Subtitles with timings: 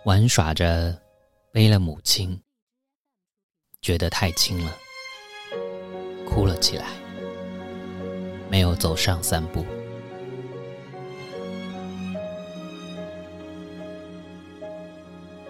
[0.07, 0.97] 玩耍着，
[1.51, 2.41] 背了母亲，
[3.81, 4.71] 觉得太轻了，
[6.25, 6.85] 哭了起来。
[8.49, 9.65] 没有走上三步，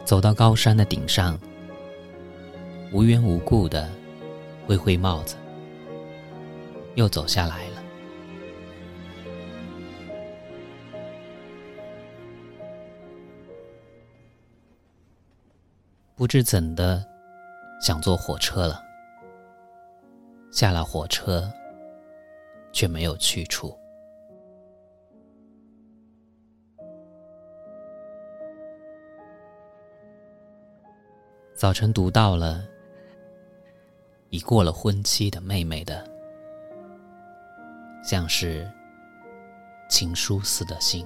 [0.04, 1.40] 走到高山的顶上，
[2.92, 3.88] 无缘无故的
[4.66, 5.36] 挥挥帽子，
[6.96, 7.67] 又走下来。
[16.17, 17.08] 不知怎的，
[17.80, 18.82] 想坐火车了。
[20.52, 21.48] 下了火车，
[22.73, 23.78] 却没有去处。
[31.54, 32.64] 早晨读到了
[34.30, 36.04] 已过了婚期的妹妹的，
[38.04, 38.67] 像是
[39.88, 41.05] 情书似的信。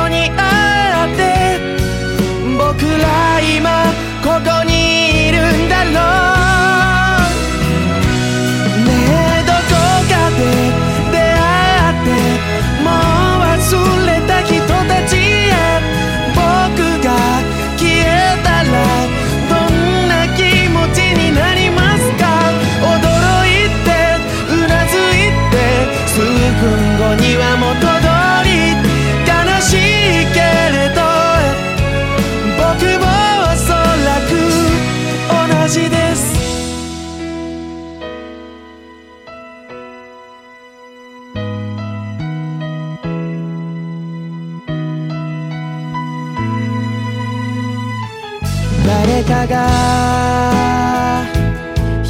[49.24, 51.24] が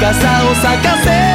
[0.00, 1.33] Casados a casa.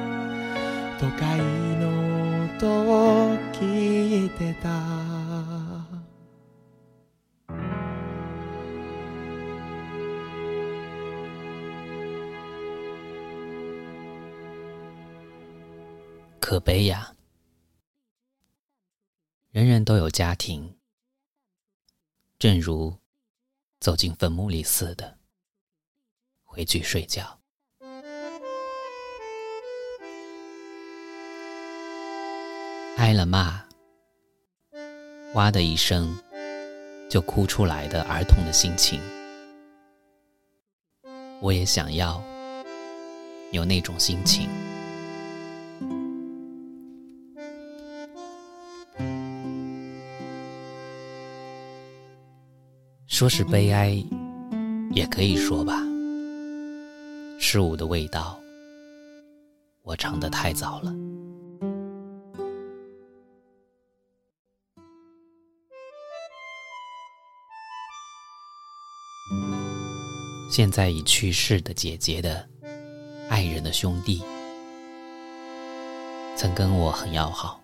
[0.99, 1.39] 都会
[1.79, 4.75] の音を聞いてた
[16.41, 17.15] 可悲呀！
[19.53, 20.75] 人人都有家庭，
[22.45, 22.95] 正如
[23.81, 25.17] 走进坟墓里似的，
[26.43, 27.41] 回去睡觉。
[32.99, 33.65] 挨了骂，
[35.33, 36.15] 哇的一声
[37.09, 39.01] 就哭出来的儿童的心情，
[41.41, 42.23] 我也想要
[43.53, 44.51] 有那种心情。
[53.17, 53.93] 说是悲哀，
[54.91, 55.75] 也可以说吧。
[57.39, 58.37] 事物的味道，
[59.83, 60.93] 我尝的太早了。
[70.51, 72.45] 现在已去世的姐姐的
[73.29, 74.21] 爱人的兄弟，
[76.35, 77.63] 曾跟我很要好，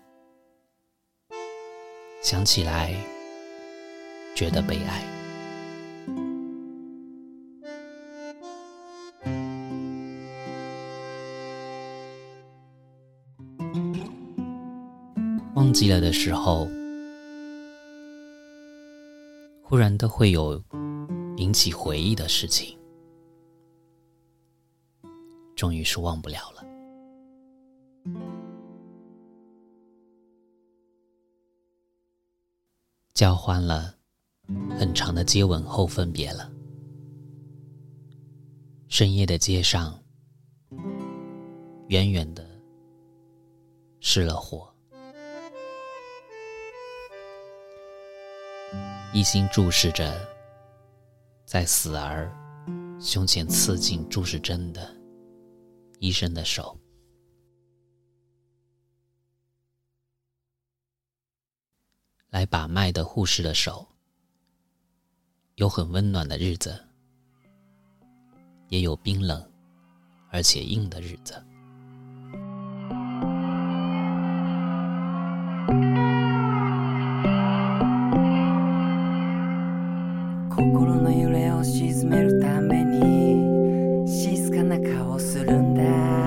[2.23, 2.93] 想起来
[4.33, 5.20] 觉得悲哀。
[15.81, 16.69] 记了的时候，
[19.63, 20.63] 忽然都会有
[21.37, 22.77] 引起回忆的事情，
[25.55, 26.63] 终于是忘不了了。
[33.15, 33.95] 交换了
[34.77, 36.51] 很长的接吻后，分别了。
[38.87, 39.99] 深夜的街上，
[41.87, 42.47] 远远的
[43.99, 44.70] 失了火。
[49.13, 50.25] 一心注视着，
[51.45, 52.31] 在死儿
[52.97, 54.89] 胸前刺进注射针的
[55.99, 56.79] 医生的手，
[62.29, 63.85] 来把脉的护士的手，
[65.55, 66.81] 有很温暖的日子，
[68.69, 69.45] 也有冰冷
[70.31, 71.45] 而且硬的日子。
[84.79, 86.20] な顔するんだ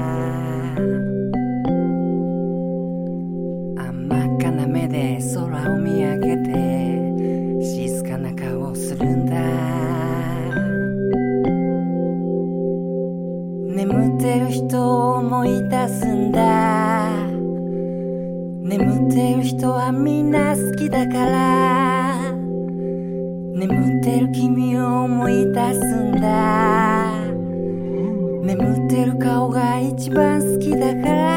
[30.11, 31.34] 番好きだから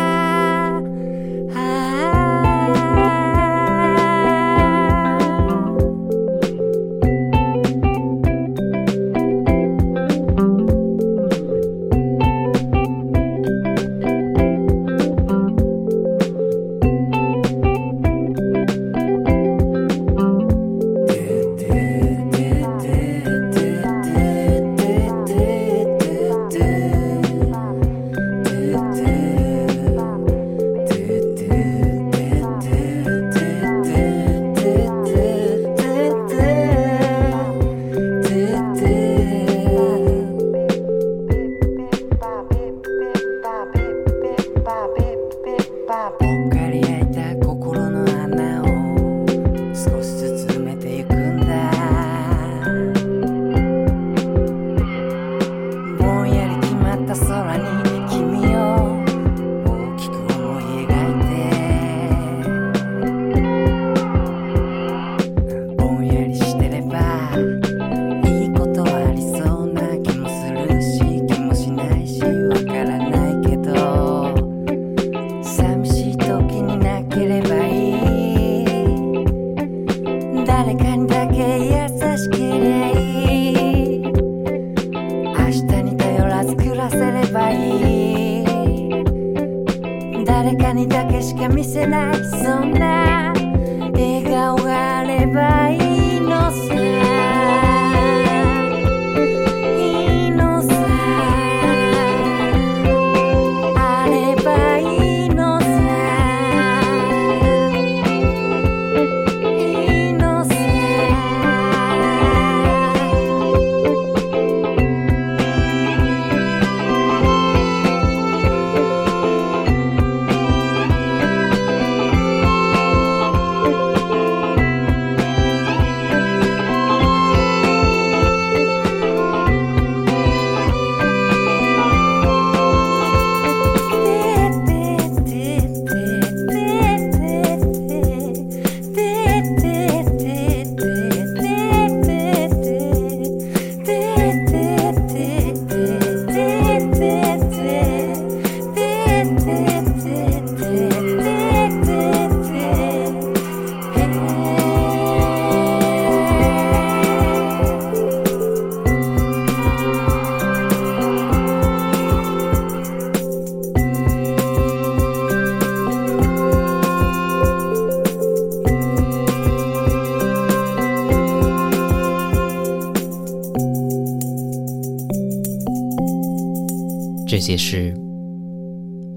[177.47, 177.93] 这些诗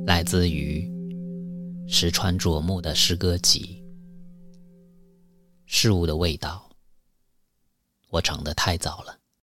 [0.07, 0.89] 来自于
[1.89, 3.83] 石川卓木的诗歌集
[5.67, 6.71] 《事物的味道》。
[8.09, 9.20] 我长得太早了。